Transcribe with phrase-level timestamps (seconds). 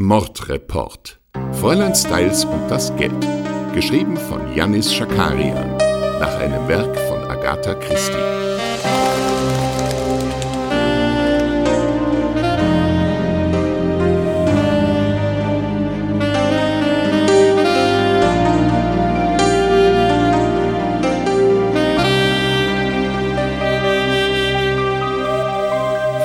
[0.00, 1.18] Mordreport.
[1.54, 3.12] Fräulein Styles und das Geld.
[3.74, 5.76] Geschrieben von Yannis Schakarian.
[6.20, 8.14] Nach einem Werk von Agatha Christie.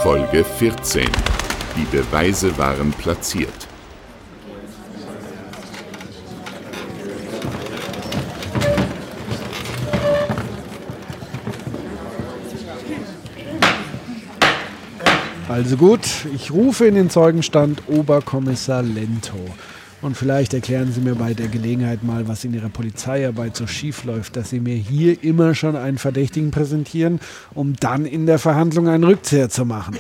[0.04, 1.10] Folge 14.
[1.76, 3.63] Die Beweise waren platziert.
[15.54, 16.00] Also gut,
[16.34, 19.38] ich rufe in den Zeugenstand Oberkommissar Lento.
[20.02, 24.04] Und vielleicht erklären Sie mir bei der Gelegenheit mal, was in Ihrer Polizeiarbeit so schief
[24.04, 27.20] läuft, dass Sie mir hier immer schon einen Verdächtigen präsentieren,
[27.54, 29.96] um dann in der Verhandlung einen Rückzieher zu machen.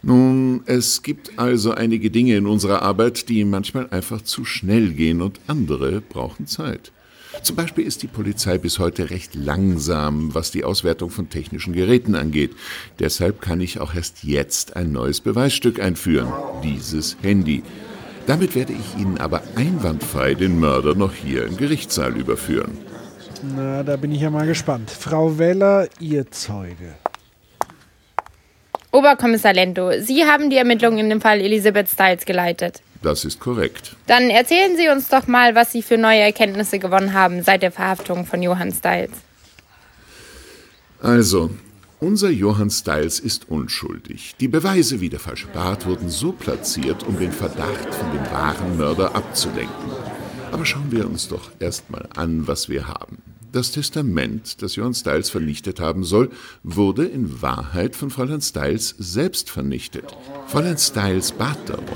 [0.00, 5.20] Nun, es gibt also einige Dinge in unserer Arbeit, die manchmal einfach zu schnell gehen
[5.20, 6.90] und andere brauchen Zeit.
[7.42, 12.14] Zum Beispiel ist die Polizei bis heute recht langsam, was die Auswertung von technischen Geräten
[12.14, 12.52] angeht.
[12.98, 16.32] Deshalb kann ich auch erst jetzt ein neues Beweisstück einführen,
[16.64, 17.62] dieses Handy.
[18.26, 22.76] Damit werde ich Ihnen aber einwandfrei den Mörder noch hier im Gerichtssaal überführen.
[23.54, 24.90] Na, da bin ich ja mal gespannt.
[24.90, 26.94] Frau Weller, Ihr Zeuge.
[28.90, 32.80] Oberkommissar Lento, Sie haben die Ermittlungen in dem Fall Elisabeth Stiles geleitet.
[33.02, 33.96] Das ist korrekt.
[34.06, 37.72] Dann erzählen Sie uns doch mal, was Sie für neue Erkenntnisse gewonnen haben seit der
[37.72, 39.10] Verhaftung von Johann Stiles.
[41.00, 41.50] Also,
[41.98, 44.34] unser Johann Stiles ist unschuldig.
[44.40, 48.76] Die Beweise wie der falsche Bart wurden so platziert, um den Verdacht von dem wahren
[48.76, 49.90] Mörder abzulenken.
[50.52, 53.18] Aber schauen wir uns doch erstmal an, was wir haben.
[53.52, 56.30] Das Testament, das Johann Stiles vernichtet haben soll,
[56.62, 60.04] wurde in Wahrheit von Fräulein Stiles selbst vernichtet.
[60.48, 61.86] Fräulein Stiles bat darum,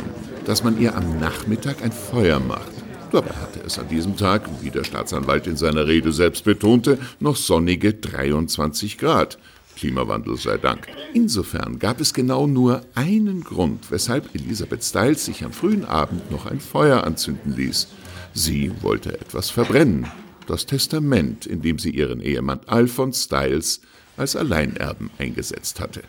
[0.51, 2.73] dass man ihr am Nachmittag ein Feuer macht.
[3.13, 7.37] Dabei hatte es an diesem Tag, wie der Staatsanwalt in seiner Rede selbst betonte, noch
[7.37, 9.39] sonnige 23 Grad.
[9.77, 10.89] Klimawandel sei Dank.
[11.15, 16.47] Insofern gab es genau nur einen Grund, weshalb Elisabeth Stiles sich am frühen Abend noch
[16.47, 17.87] ein Feuer anzünden ließ.
[18.35, 20.09] Sie wollte etwas verbrennen
[20.49, 23.83] das Testament, in dem sie ihren Ehemann Alphonse Styles
[24.17, 26.03] als Alleinerben eingesetzt hatte.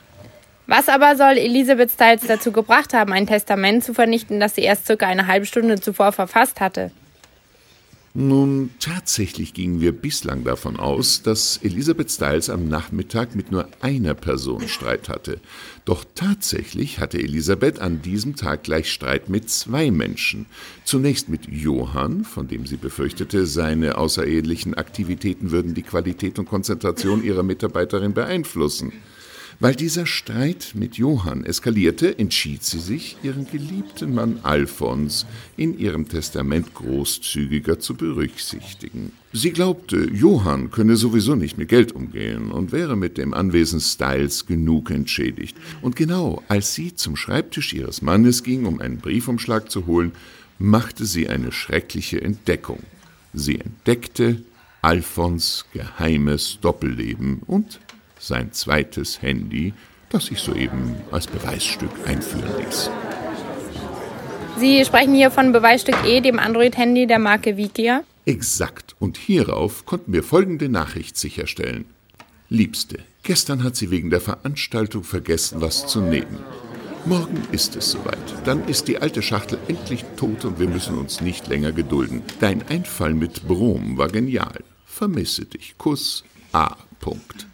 [0.72, 4.86] Was aber soll Elisabeth Styles dazu gebracht haben, ein Testament zu vernichten, das sie erst
[4.86, 6.92] circa eine halbe Stunde zuvor verfasst hatte?
[8.14, 14.14] Nun, tatsächlich gingen wir bislang davon aus, dass Elisabeth Styles am Nachmittag mit nur einer
[14.14, 15.42] Person Streit hatte.
[15.84, 20.46] Doch tatsächlich hatte Elisabeth an diesem Tag gleich Streit mit zwei Menschen.
[20.86, 27.26] Zunächst mit Johann, von dem sie befürchtete, seine außerehelichen Aktivitäten würden die Qualität und Konzentration
[27.26, 28.94] ihrer Mitarbeiterin beeinflussen.
[29.60, 35.26] Weil dieser Streit mit Johann eskalierte, entschied sie sich, ihren geliebten Mann Alphons
[35.58, 39.12] in ihrem Testament großzügiger zu berücksichtigen.
[39.34, 44.46] Sie glaubte, Johann könne sowieso nicht mit Geld umgehen und wäre mit dem Anwesen Styles
[44.46, 45.56] genug entschädigt.
[45.82, 50.12] Und genau als sie zum Schreibtisch ihres Mannes ging, um einen Briefumschlag zu holen,
[50.60, 52.80] machte sie eine schreckliche Entdeckung.
[53.34, 54.42] Sie entdeckte
[54.82, 57.80] Alphons geheimes Doppelleben und
[58.22, 59.74] sein zweites Handy,
[60.10, 62.90] das ich soeben als Beweisstück einführen ließ.
[64.58, 68.04] Sie sprechen hier von Beweisstück E, dem Android-Handy der Marke Vikia?
[68.26, 68.96] Exakt.
[69.00, 71.86] Und hierauf konnten wir folgende Nachricht sicherstellen.
[72.50, 76.38] Liebste, gestern hat sie wegen der Veranstaltung vergessen, was zu nehmen.
[77.06, 78.18] Morgen ist es soweit.
[78.46, 82.22] Dann ist die alte Schachtel endlich tot und wir müssen uns nicht länger gedulden.
[82.40, 84.64] Dein Einfall mit Brom war genial.
[84.86, 85.76] Vermisse dich.
[85.80, 86.76] Kuss A.
[87.00, 87.48] Punkt.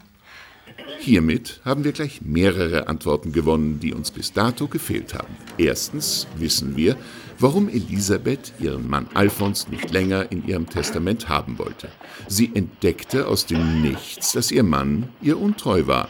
[1.00, 5.36] Hiermit haben wir gleich mehrere Antworten gewonnen, die uns bis dato gefehlt haben.
[5.58, 6.98] Erstens wissen wir,
[7.40, 11.90] warum Elisabeth ihren Mann Alphons nicht länger in ihrem Testament haben wollte.
[12.28, 16.10] Sie entdeckte aus dem Nichts, dass ihr Mann ihr untreu war.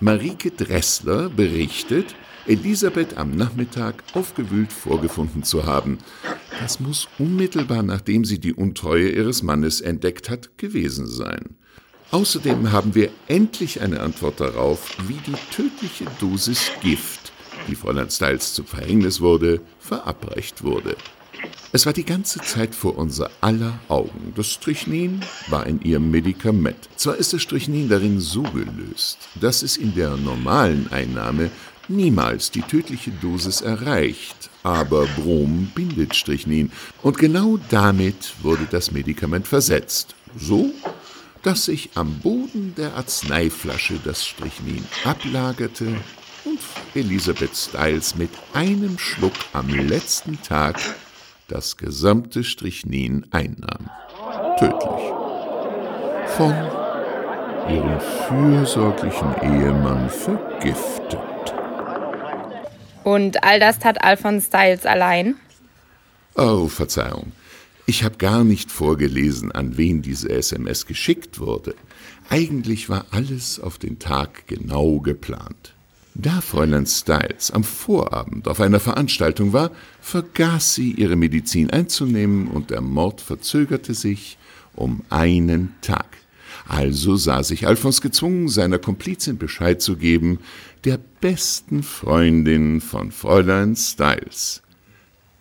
[0.00, 2.14] Marike Dressler berichtet,
[2.46, 5.98] Elisabeth am Nachmittag aufgewühlt vorgefunden zu haben.
[6.60, 11.56] Das muss unmittelbar nachdem sie die Untreue ihres Mannes entdeckt hat, gewesen sein.
[12.12, 17.32] Außerdem haben wir endlich eine Antwort darauf, wie die tödliche Dosis Gift,
[17.68, 20.94] die Fräulein Styles zum Verhängnis wurde, verabreicht wurde.
[21.72, 24.34] Es war die ganze Zeit vor unser aller Augen.
[24.36, 26.76] Das Strychnin war in ihrem Medikament.
[26.96, 31.50] Zwar ist das Strychnin darin so gelöst, dass es in der normalen Einnahme
[31.88, 36.70] niemals die tödliche Dosis erreicht, aber Brom bindet Strychnin
[37.02, 40.14] und genau damit wurde das Medikament versetzt.
[40.36, 40.72] So
[41.42, 45.86] dass sich am Boden der Arzneiflasche das Strychnin ablagerte
[46.44, 46.58] und
[46.94, 50.78] Elisabeth Styles mit einem Schluck am letzten Tag
[51.48, 53.90] das gesamte Strichnin einnahm.
[54.58, 55.12] Tödlich.
[56.36, 56.54] Von
[57.68, 61.18] ihrem fürsorglichen Ehemann vergiftet.
[63.04, 65.36] Und all das tat Alphonse Styles allein?
[66.36, 67.32] Oh, Verzeihung.
[67.84, 71.74] Ich habe gar nicht vorgelesen, an wen diese SMS geschickt wurde.
[72.28, 75.74] Eigentlich war alles auf den Tag genau geplant.
[76.14, 79.70] Da Fräulein Styles am Vorabend auf einer Veranstaltung war,
[80.00, 84.38] vergaß sie, ihre Medizin einzunehmen und der Mord verzögerte sich
[84.74, 86.18] um einen Tag.
[86.68, 90.38] Also sah sich Alphons gezwungen, seiner Komplizin Bescheid zu geben,
[90.84, 94.62] der besten Freundin von Fräulein Styles,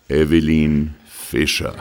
[0.10, 1.76] Evelyn Fischer.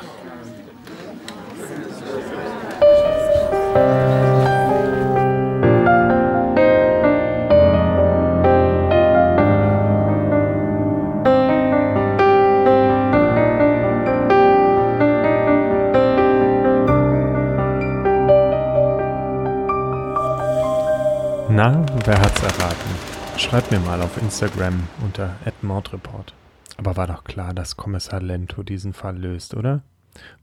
[22.10, 22.90] Wer hat's erraten?
[23.38, 26.34] Schreibt mir mal auf Instagram unter @mordreport.
[26.76, 29.82] Aber war doch klar, dass Kommissar Lento diesen Fall löst, oder?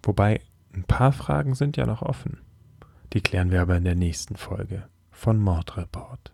[0.02, 0.40] Wobei
[0.74, 2.40] ein paar Fragen sind ja noch offen.
[3.12, 6.32] Die klären wir aber in der nächsten Folge von Mordreport.